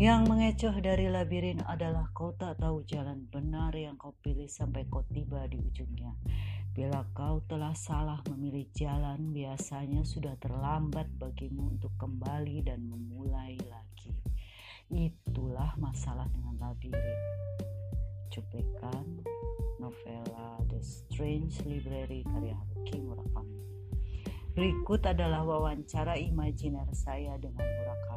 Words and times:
Yang 0.00 0.32
mengecoh 0.32 0.80
dari 0.80 1.12
labirin 1.12 1.60
adalah 1.68 2.08
kau 2.16 2.32
tak 2.32 2.56
tahu 2.56 2.80
jalan 2.88 3.28
benar 3.28 3.76
yang 3.76 4.00
kau 4.00 4.16
pilih 4.24 4.48
sampai 4.48 4.88
kau 4.88 5.04
tiba 5.12 5.44
di 5.44 5.60
ujungnya. 5.60 6.16
Bila 6.72 7.04
kau 7.12 7.44
telah 7.44 7.76
salah 7.76 8.16
memilih 8.32 8.64
jalan, 8.72 9.28
biasanya 9.36 10.00
sudah 10.08 10.40
terlambat 10.40 11.04
bagimu 11.20 11.76
untuk 11.76 11.92
kembali 12.00 12.64
dan 12.64 12.80
memulai 12.88 13.60
lagi. 13.68 14.16
Itulah 14.88 15.76
masalah 15.76 16.24
dengan 16.32 16.56
labirin. 16.56 17.20
Cuplikan 18.32 19.20
novela 19.84 20.64
The 20.72 20.80
Strange 20.80 21.60
Library 21.68 22.24
karya 22.24 22.56
Haruki 22.56 23.04
Murakami. 23.04 23.60
Berikut 24.56 25.04
adalah 25.04 25.44
wawancara 25.44 26.16
imajiner 26.16 26.88
saya 26.96 27.36
dengan 27.36 27.68
Murakami. 27.68 28.09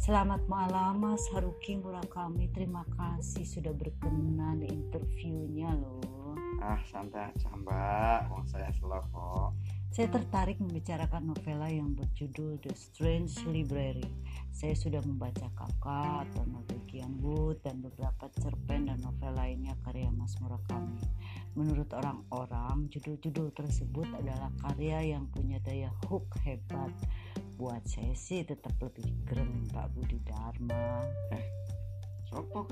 Selamat 0.00 0.40
malam 0.48 1.04
Mas 1.04 1.28
Haruki 1.28 1.76
Murakami. 1.76 2.48
Terima 2.56 2.88
kasih 2.96 3.44
sudah 3.44 3.76
berkenan 3.76 4.64
interviewnya 4.64 5.76
loh. 5.76 6.32
Ah, 6.64 6.80
santai 6.88 7.28
aja 7.28 7.52
mbak. 7.52 8.32
Wong 8.32 8.48
saya 8.48 8.72
slow 8.80 9.04
kok. 9.12 9.52
Saya 9.92 10.08
tertarik 10.08 10.56
membicarakan 10.56 11.36
novela 11.36 11.68
yang 11.68 11.92
berjudul 11.92 12.64
The 12.64 12.72
Strange 12.72 13.44
Library. 13.44 14.08
Saya 14.48 14.72
sudah 14.72 15.04
membaca 15.04 15.52
Kafka 15.52 16.24
atau 16.24 16.48
Norwegian 16.48 17.20
Wood 17.20 17.60
dan 17.60 17.84
beberapa 17.84 18.32
cerpen 18.40 18.88
dan 18.88 19.04
novel 19.04 19.36
lainnya 19.36 19.76
karya 19.84 20.08
Mas 20.08 20.32
Murakami. 20.40 20.96
Menurut 21.52 21.92
orang-orang, 21.92 22.88
judul-judul 22.88 23.52
tersebut 23.52 24.08
adalah 24.16 24.48
karya 24.64 25.12
yang 25.12 25.28
punya 25.28 25.60
daya 25.60 25.92
hook 26.08 26.40
hebat 26.40 26.88
buat 27.60 27.84
saya 27.84 28.16
sih 28.16 28.40
tetap 28.40 28.72
lebih 28.80 29.04
gerem 29.28 29.68
Pak 29.68 29.92
Budi 29.92 30.16
Dharma 30.24 31.04
Eh, 31.36 31.44
sopo? 32.24 32.64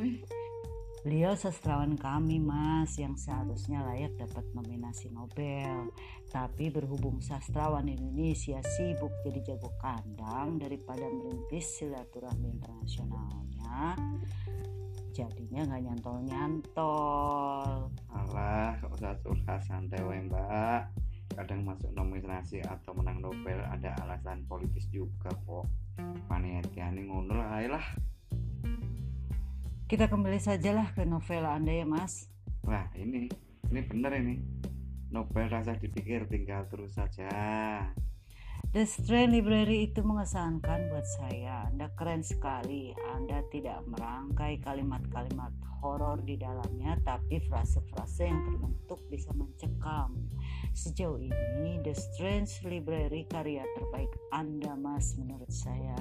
Beliau 1.05 1.37
sastrawan 1.37 1.95
kami 1.95 2.41
mas 2.41 2.97
yang 2.97 3.15
seharusnya 3.15 3.85
layak 3.85 4.17
dapat 4.17 4.49
nominasi 4.57 5.13
Nobel 5.13 5.93
Tapi 6.33 6.73
berhubung 6.73 7.21
sastrawan 7.21 7.87
Indonesia 7.87 8.59
sibuk 8.65 9.13
jadi 9.23 9.55
jago 9.55 9.71
kandang 9.79 10.57
daripada 10.57 11.05
merintis 11.07 11.79
silaturahmi 11.79 12.49
internasionalnya 12.51 13.95
Jadinya 15.13 15.69
nggak 15.69 15.83
nyantol-nyantol 15.85 17.93
Alah, 18.09 18.73
kok 18.81 18.97
usah 18.97 19.15
curhat 19.21 19.61
santai 19.69 20.01
mbak. 20.03 21.08
Kadang 21.39 21.63
masuk 21.63 21.95
nominasi 21.95 22.59
atau 22.67 22.99
menang 22.99 23.23
Nobel 23.23 23.63
ada 23.63 23.95
alasan 24.03 24.43
politis 24.51 24.91
juga 24.91 25.31
kok. 25.31 25.71
Panitiane 26.27 27.07
ngono 27.07 27.39
lah 27.39 27.63
lah. 27.63 27.87
Kita 29.87 30.11
kembali 30.11 30.43
sajalah 30.43 30.99
ke 30.99 31.07
novela 31.07 31.55
Anda 31.55 31.79
ya 31.79 31.87
mas 31.87 32.27
Wah, 32.67 32.91
ini 32.99 33.31
ini 33.71 33.81
bener 33.87 34.19
ini. 34.19 34.35
Nobel 35.15 35.47
rasa 35.47 35.79
dipikir 35.79 36.27
tinggal 36.27 36.67
terus 36.67 36.99
saja. 36.99 37.31
The 38.75 38.85
Strange 38.85 39.33
Library 39.39 39.89
itu 39.89 40.03
mengesankan 40.03 40.91
buat 40.91 41.07
saya. 41.07 41.71
Anda 41.71 41.89
keren 41.95 42.21
sekali. 42.21 42.93
Anda 43.15 43.47
tidak 43.49 43.87
merangkai 43.89 44.61
kalimat-kalimat 44.61 45.55
horor 45.81 46.21
di 46.21 46.37
dalamnya, 46.37 46.99
tapi 47.07 47.41
frase-frase 47.47 48.29
yang 48.29 48.45
terbentuk 48.45 49.01
bisa 49.09 49.33
mencekam. 49.33 50.13
Sejauh 50.79 51.19
ini, 51.19 51.83
The 51.83 51.91
Strange 51.91 52.63
Library 52.63 53.27
karya 53.27 53.67
terbaik 53.75 54.15
Anda, 54.31 54.79
Mas, 54.79 55.19
menurut 55.19 55.51
saya. 55.51 55.99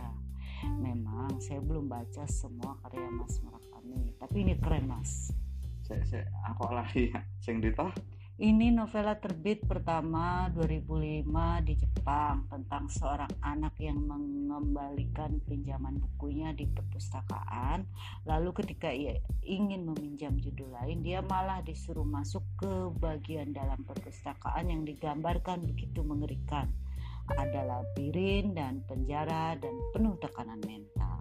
Memang 0.78 1.42
saya 1.42 1.58
belum 1.66 1.90
baca 1.90 2.30
semua 2.30 2.78
karya 2.86 3.10
Mas 3.10 3.42
Murakami, 3.42 4.14
tapi 4.22 4.46
ini 4.46 4.54
keren, 4.62 4.86
Mas. 4.86 5.34
Sek 5.82 6.06
sek 6.06 6.30
apa 6.46 6.70
lagi 6.70 7.10
ya? 7.10 7.26
Sing 7.42 7.58
ditoh? 7.58 7.90
Ini 8.38 8.70
novela 8.70 9.18
terbit 9.18 9.66
pertama 9.66 10.46
2005 10.54 11.26
di 11.66 11.74
Jepang 11.74 12.46
tentang 12.46 12.86
seorang 12.86 13.34
anak 13.42 13.74
yang 13.82 13.98
mengembalikan 13.98 15.42
pinjaman 15.50 15.98
bukunya 15.98 16.54
di 16.54 16.70
perpustakaan. 16.70 17.90
Lalu 18.30 18.54
ketika 18.62 18.94
ia 18.94 19.18
ingin 19.42 19.90
meminjam 19.90 20.38
judul 20.38 20.70
lain, 20.70 21.02
dia 21.02 21.26
malah 21.26 21.66
disuruh 21.66 22.06
masuk 22.06 22.46
ke 22.62 22.94
bagian 23.02 23.58
dalam 23.58 23.82
perpustakaan 23.82 24.70
yang 24.70 24.86
digambarkan 24.86 25.66
begitu 25.66 26.06
mengerikan. 26.06 26.70
Ada 27.34 27.66
labirin 27.66 28.54
dan 28.54 28.86
penjara 28.86 29.58
dan 29.58 29.74
penuh 29.98 30.14
tekanan 30.22 30.62
mental. 30.62 31.17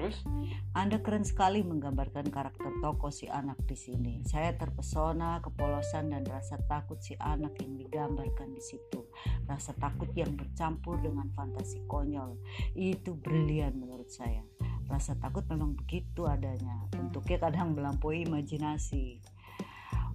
Terus? 0.00 0.24
Anda 0.72 1.04
keren 1.04 1.28
sekali 1.28 1.60
menggambarkan 1.60 2.32
karakter 2.32 2.72
tokoh 2.80 3.12
si 3.12 3.28
anak 3.28 3.60
di 3.68 3.76
sini. 3.76 4.24
Saya 4.24 4.56
terpesona 4.56 5.44
kepolosan 5.44 6.16
dan 6.16 6.24
rasa 6.24 6.56
takut 6.64 6.96
si 7.04 7.20
anak 7.20 7.60
yang 7.60 7.76
digambarkan 7.76 8.56
di 8.56 8.64
situ. 8.64 9.04
Rasa 9.44 9.76
takut 9.76 10.08
yang 10.16 10.32
bercampur 10.40 11.04
dengan 11.04 11.28
fantasi 11.36 11.84
konyol. 11.84 12.40
Itu 12.72 13.12
brilian 13.12 13.76
menurut 13.76 14.08
saya. 14.08 14.40
Rasa 14.88 15.20
takut 15.20 15.44
memang 15.52 15.76
begitu 15.76 16.24
adanya. 16.24 16.88
Bentuknya 16.96 17.36
kadang 17.36 17.76
melampaui 17.76 18.24
imajinasi. 18.24 19.20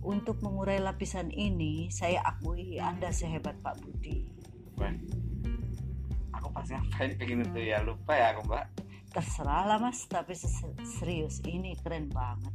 Untuk 0.01 0.41
mengurai 0.41 0.81
lapisan 0.81 1.29
ini, 1.29 1.93
saya 1.93 2.25
akui 2.25 2.81
Anda 2.81 3.13
sehebat 3.13 3.61
Pak 3.61 3.85
Budi. 3.85 4.25
Wah. 4.81 4.97
Aku 6.41 6.49
pas 6.49 6.65
ngapain 6.65 7.13
pengen 7.21 7.45
itu 7.45 7.69
ya 7.69 7.85
lupa 7.85 8.17
ya 8.17 8.33
aku 8.33 8.49
mbak. 8.49 8.65
Terserah 9.15 9.63
lah 9.63 9.79
mas 9.79 10.03
tapi 10.11 10.35
serius 10.83 11.39
ini 11.47 11.79
keren 11.79 12.11
banget 12.11 12.51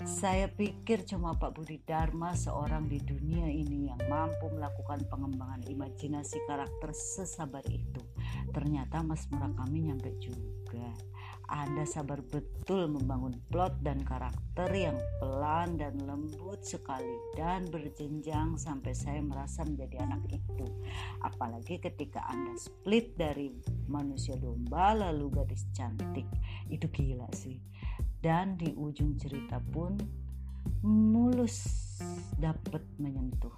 saya 0.00 0.48
pikir 0.48 1.04
cuma 1.04 1.36
Pak 1.36 1.60
Budi 1.60 1.76
Dharma 1.84 2.32
seorang 2.32 2.88
di 2.88 2.96
dunia 3.04 3.44
ini 3.52 3.92
yang 3.92 4.00
mampu 4.08 4.48
melakukan 4.48 5.04
pengembangan 5.12 5.60
imajinasi 5.68 6.40
karakter 6.48 6.88
sesabar 6.96 7.60
itu. 7.68 8.00
Ternyata 8.48 9.04
Mas 9.04 9.28
Murakami 9.28 9.92
nyampe 9.92 10.16
juga. 10.16 10.59
Anda 11.50 11.82
sabar 11.82 12.22
betul 12.22 12.86
membangun 12.86 13.42
plot 13.50 13.82
dan 13.82 14.06
karakter 14.06 14.70
yang 14.70 14.94
pelan 15.18 15.74
dan 15.74 15.98
lembut 15.98 16.62
sekali 16.62 17.18
dan 17.34 17.66
berjenjang 17.66 18.54
sampai 18.54 18.94
saya 18.94 19.18
merasa 19.18 19.66
menjadi 19.66 20.06
anak 20.06 20.22
itu. 20.30 20.66
Apalagi 21.26 21.82
ketika 21.82 22.22
Anda 22.30 22.54
split 22.54 23.18
dari 23.18 23.50
manusia 23.90 24.38
domba 24.38 24.94
lalu 24.94 25.42
gadis 25.42 25.66
cantik. 25.74 26.30
Itu 26.70 26.86
gila 26.86 27.26
sih 27.34 27.58
dan 28.20 28.60
di 28.60 28.70
ujung 28.76 29.16
cerita 29.16 29.56
pun 29.58 29.96
mulus 30.84 31.64
dapat 32.36 32.84
menyentuh. 33.00 33.52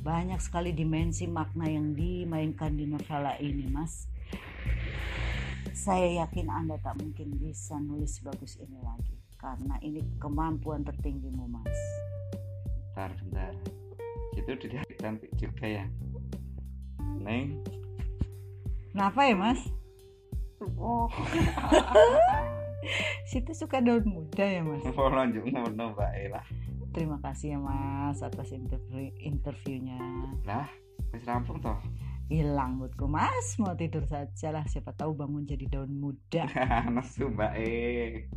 Banyak 0.00 0.40
sekali 0.40 0.72
dimensi 0.72 1.28
makna 1.28 1.68
yang 1.68 1.92
dimainkan 1.92 2.72
di 2.72 2.88
novela 2.88 3.36
ini, 3.36 3.68
Mas. 3.68 4.08
Saya 5.70 6.26
yakin 6.26 6.50
Anda 6.50 6.76
tak 6.82 6.98
mungkin 6.98 7.38
bisa 7.38 7.78
nulis 7.78 8.18
bagus 8.26 8.58
ini 8.58 8.78
lagi 8.82 9.14
karena 9.40 9.78
ini 9.80 10.04
kemampuan 10.20 10.84
tertinggimu, 10.84 11.48
Mas. 11.48 11.80
Bentar, 12.92 13.10
bentar. 13.24 13.54
Itu 14.36 14.52
tidak 14.60 14.84
cantik 15.00 15.32
juga 15.38 15.64
ya. 15.64 15.84
Neng. 17.16 17.62
Kenapa 18.92 19.20
ya, 19.24 19.34
Mas? 19.38 19.60
Oh. 20.76 21.08
Situ 23.30 23.54
suka 23.54 23.78
daun 23.80 24.04
muda 24.04 24.44
ya, 24.44 24.60
Mas. 24.60 24.84
Mau 24.84 25.08
lanjut 25.08 25.46
ngono 25.46 25.94
mbak 25.96 26.12
Ella. 26.18 26.42
Terima 26.90 27.22
kasih 27.22 27.54
ya, 27.54 27.58
Mas, 27.62 28.18
atas 28.20 28.50
interview 28.50 29.14
interviewnya. 29.22 30.02
Lah, 30.42 30.66
wis 31.14 31.22
rampung 31.24 31.62
toh. 31.62 31.78
Hilang 32.30 32.78
moodku, 32.78 33.10
Mas. 33.10 33.58
Mau 33.58 33.74
tidur 33.74 34.06
saja 34.06 34.54
lah. 34.54 34.62
Siapa 34.62 34.94
tahu 34.94 35.18
bangun 35.18 35.42
jadi 35.50 35.66
daun 35.66 35.98
muda. 35.98 36.46
Nesu 36.94 37.26
mbak 37.26 37.58
E. 37.58 38.30